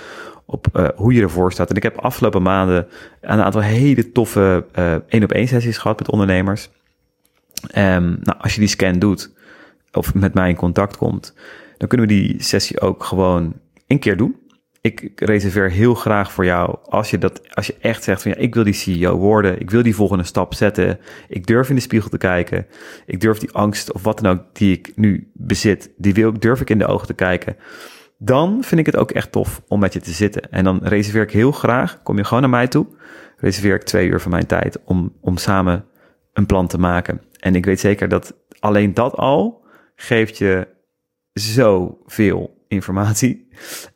op 0.46 0.66
uh, 0.72 0.88
hoe 0.96 1.12
je 1.12 1.22
ervoor 1.22 1.52
staat. 1.52 1.70
En 1.70 1.76
ik 1.76 1.82
heb 1.82 1.98
afgelopen 1.98 2.42
maanden 2.42 2.86
een 3.20 3.42
aantal 3.42 3.60
hele 3.60 4.12
toffe 4.12 4.64
uh, 4.78 4.94
één-op-één 5.08 5.48
sessies 5.48 5.78
gehad 5.78 5.98
met 5.98 6.10
ondernemers. 6.10 6.70
Um, 7.76 8.18
nou, 8.22 8.38
als 8.38 8.54
je 8.54 8.60
die 8.60 8.68
scan 8.68 8.98
doet 8.98 9.32
of 9.92 10.14
met 10.14 10.34
mij 10.34 10.48
in 10.48 10.56
contact 10.56 10.96
komt, 10.96 11.34
dan 11.76 11.88
kunnen 11.88 12.06
we 12.06 12.14
die 12.14 12.42
sessie 12.42 12.80
ook 12.80 13.04
gewoon 13.04 13.54
een 13.86 13.98
keer 13.98 14.16
doen 14.16 14.36
ik 14.84 15.10
reserveer 15.14 15.70
heel 15.70 15.94
graag 15.94 16.32
voor 16.32 16.44
jou 16.44 16.76
als 16.84 17.10
je 17.10 17.18
dat, 17.18 17.54
als 17.54 17.66
je 17.66 17.74
echt 17.80 18.02
zegt 18.02 18.22
van 18.22 18.30
ja, 18.30 18.36
ik 18.36 18.54
wil 18.54 18.64
die 18.64 18.72
CEO 18.72 19.16
worden, 19.16 19.60
ik 19.60 19.70
wil 19.70 19.82
die 19.82 19.94
volgende 19.94 20.24
stap 20.24 20.54
zetten, 20.54 20.98
ik 21.28 21.46
durf 21.46 21.68
in 21.68 21.74
de 21.74 21.80
spiegel 21.80 22.10
te 22.10 22.18
kijken, 22.18 22.66
ik 23.06 23.20
durf 23.20 23.38
die 23.38 23.52
angst 23.52 23.92
of 23.92 24.02
wat 24.02 24.18
dan 24.18 24.32
ook 24.32 24.42
die 24.52 24.72
ik 24.78 24.92
nu 24.94 25.30
bezit, 25.32 25.90
die 25.96 26.14
wil, 26.14 26.38
durf 26.38 26.60
ik 26.60 26.70
in 26.70 26.78
de 26.78 26.86
ogen 26.86 27.06
te 27.06 27.14
kijken. 27.14 27.56
Dan 28.24 28.62
vind 28.62 28.80
ik 28.80 28.86
het 28.86 28.96
ook 28.96 29.10
echt 29.10 29.32
tof 29.32 29.62
om 29.68 29.80
met 29.80 29.92
je 29.92 30.00
te 30.00 30.10
zitten. 30.10 30.50
En 30.50 30.64
dan 30.64 30.80
reserveer 30.82 31.22
ik 31.22 31.30
heel 31.30 31.52
graag, 31.52 32.02
kom 32.02 32.16
je 32.16 32.24
gewoon 32.24 32.40
naar 32.40 32.50
mij 32.50 32.68
toe, 32.68 32.86
reserveer 33.36 33.74
ik 33.74 33.82
twee 33.82 34.08
uur 34.08 34.20
van 34.20 34.30
mijn 34.30 34.46
tijd 34.46 34.78
om, 34.84 35.16
om 35.20 35.36
samen 35.36 35.84
een 36.32 36.46
plan 36.46 36.66
te 36.66 36.78
maken. 36.78 37.20
En 37.40 37.54
ik 37.54 37.64
weet 37.64 37.80
zeker 37.80 38.08
dat 38.08 38.34
alleen 38.58 38.94
dat 38.94 39.14
al 39.14 39.64
geeft 39.94 40.38
je 40.38 40.68
zoveel 41.32 42.64
informatie. 42.68 43.48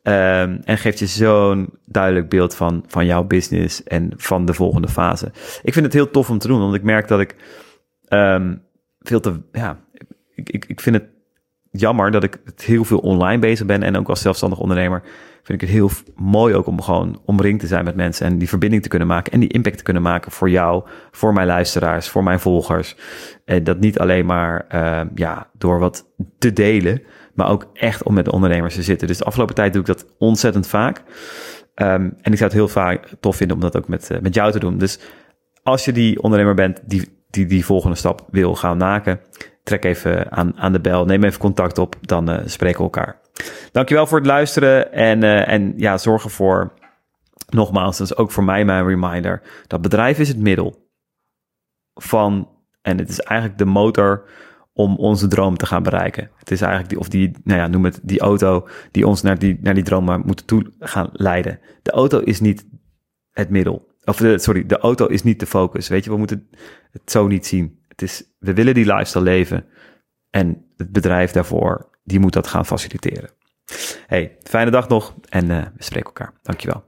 Um, 0.03 0.61
en 0.65 0.79
geeft 0.79 0.99
je 0.99 1.07
zo'n 1.07 1.69
duidelijk 1.85 2.29
beeld 2.29 2.55
van, 2.55 2.85
van 2.87 3.07
jouw 3.07 3.25
business 3.25 3.83
en 3.83 4.13
van 4.17 4.45
de 4.45 4.55
volgende 4.55 4.89
fase. 4.89 5.27
Ik 5.63 5.73
vind 5.73 5.85
het 5.85 5.95
heel 5.95 6.11
tof 6.11 6.31
om 6.31 6.39
te 6.39 6.49
doen, 6.49 6.61
want 6.61 6.75
ik 6.75 6.83
merk 6.83 7.09
dat 7.09 7.21
ik 7.21 7.37
um, 8.09 8.63
veel 8.99 9.21
te. 9.21 9.41
Ja, 9.53 9.81
ik, 10.35 10.51
ik, 10.51 10.65
ik 10.65 10.81
vind 10.81 10.97
het 10.97 11.18
jammer 11.81 12.11
dat 12.11 12.25
ik 12.25 12.41
het 12.45 12.63
heel 12.65 12.85
veel 12.85 12.99
online 12.99 13.39
bezig 13.39 13.67
ben. 13.67 13.83
En 13.83 13.97
ook 13.97 14.09
als 14.09 14.21
zelfstandig 14.21 14.59
ondernemer 14.59 15.03
vind 15.43 15.63
ik 15.63 15.69
het 15.69 15.77
heel 15.77 15.91
mooi 16.17 16.55
ook 16.55 16.67
om 16.67 16.81
gewoon 16.81 17.21
omringd 17.25 17.61
te 17.61 17.67
zijn 17.67 17.85
met 17.85 17.97
mensen. 17.97 18.27
En 18.27 18.39
die 18.39 18.49
verbinding 18.49 18.83
te 18.83 18.89
kunnen 18.89 19.09
maken 19.09 19.33
en 19.33 19.41
die 19.41 19.49
impact 19.49 19.77
te 19.77 19.83
kunnen 19.83 20.03
maken 20.03 20.33
voor 20.33 20.51
jou, 20.51 20.85
voor 21.11 21.33
mijn 21.33 21.47
luisteraars, 21.47 22.09
voor 22.09 22.23
mijn 22.23 22.41
volgers. 22.41 22.97
En 23.45 23.65
dat 23.65 23.81
niet 23.81 23.99
alleen 23.99 24.27
maar 24.27 24.67
uh, 24.75 25.01
ja, 25.15 25.49
door 25.53 25.79
wat 25.79 26.07
te 26.39 26.53
delen, 26.53 27.03
maar 27.35 27.51
ook 27.51 27.71
echt 27.73 28.03
om 28.03 28.15
met 28.15 28.25
de 28.25 28.33
ondernemers 28.33 28.75
te 28.75 28.83
zitten. 28.83 29.07
Dus 29.09 29.19
de 29.19 29.25
afgelopen 29.25 29.55
tijd 29.55 29.73
doe 29.73 29.81
ik 29.81 29.87
dat 29.87 30.07
ontzettend 30.19 30.67
vaak. 30.67 31.03
Um, 31.75 32.15
en 32.23 32.33
ik 32.33 32.39
zou 32.39 32.51
het 32.51 32.53
heel 32.53 32.69
vaak 32.69 33.09
tof 33.21 33.37
vinden 33.37 33.57
om 33.57 33.63
dat 33.63 33.77
ook 33.77 33.89
met, 33.89 34.09
uh, 34.13 34.19
met 34.19 34.35
jou 34.35 34.53
te 34.53 34.59
doen. 34.59 34.79
Dus 34.79 34.99
als 35.69 35.85
je 35.85 35.93
die 35.93 36.23
ondernemer 36.23 36.55
bent 36.55 36.81
die 36.87 37.17
die, 37.31 37.47
die 37.47 37.65
volgende 37.65 37.97
stap 37.97 38.29
wil 38.31 38.55
gaan 38.55 38.77
maken, 38.77 39.21
trek 39.63 39.85
even 39.85 40.33
aan, 40.33 40.57
aan 40.57 40.73
de 40.73 40.81
bel. 40.81 41.05
Neem 41.05 41.25
even 41.25 41.41
contact 41.41 41.79
op, 41.79 41.97
dan 42.01 42.31
uh, 42.31 42.39
spreken 42.45 42.79
we 42.79 42.85
elkaar. 42.85 43.21
Dankjewel 43.73 44.07
voor 44.07 44.19
het 44.19 44.27
luisteren 44.27 44.93
en, 44.93 45.23
uh, 45.23 45.49
en 45.49 45.73
ja, 45.77 45.99
zorg 45.99 46.25
ervoor, 46.25 46.73
nogmaals, 47.49 47.99
dat 47.99 48.11
is 48.11 48.17
ook 48.17 48.31
voor 48.31 48.45
mij 48.45 48.65
mijn 48.65 48.87
reminder, 48.87 49.43
dat 49.67 49.83
bedrijf 49.83 50.19
is 50.19 50.29
het 50.29 50.39
middel 50.39 50.89
van, 51.95 52.49
en 52.83 52.99
het 52.99 53.09
is 53.09 53.21
eigenlijk 53.21 53.59
de 53.59 53.65
motor 53.65 54.25
om 54.73 54.97
onze 54.97 55.27
droom 55.27 55.57
te 55.57 55.67
gaan 55.67 55.83
bereiken. 55.83 56.31
Het 56.37 56.51
is 56.51 56.61
eigenlijk 56.61 56.91
die, 56.91 56.99
of 56.99 57.09
die, 57.09 57.33
nou 57.45 57.61
ja, 57.61 57.67
noem 57.67 57.85
het 57.85 58.01
die 58.03 58.21
auto 58.21 58.69
die 58.91 59.07
ons 59.07 59.23
naar 59.23 59.39
die, 59.39 59.59
naar 59.61 59.75
die 59.75 59.83
droom 59.83 60.23
moet 60.25 60.47
toe 60.47 60.73
gaan 60.79 61.09
leiden. 61.13 61.61
De 61.83 61.91
auto 61.91 62.19
is 62.19 62.41
niet 62.41 62.67
het 63.31 63.51
middel. 63.51 63.88
Of 64.09 64.23
sorry, 64.37 64.67
de 64.67 64.79
auto 64.79 65.07
is 65.07 65.23
niet 65.23 65.41
de 65.41 65.47
focus. 65.47 65.89
Weet 65.89 66.05
je, 66.05 66.11
we 66.11 66.17
moeten 66.17 66.49
het 66.91 67.11
zo 67.11 67.27
niet 67.27 67.47
zien. 67.47 67.85
Het 67.89 68.03
is, 68.03 68.23
we 68.39 68.55
willen 68.55 68.75
die 68.75 68.85
lifestyle 68.85 69.25
leven. 69.25 69.65
En 70.31 70.73
het 70.77 70.93
bedrijf 70.93 71.31
daarvoor, 71.31 71.91
die 72.05 72.19
moet 72.19 72.33
dat 72.33 72.47
gaan 72.47 72.67
faciliteren. 72.67 73.31
Hey, 74.07 74.37
fijne 74.43 74.71
dag 74.71 74.89
nog 74.89 75.15
en 75.29 75.51
uh, 75.51 75.63
we 75.77 75.85
spreken 75.85 76.07
elkaar. 76.07 76.33
Dankjewel. 76.43 76.88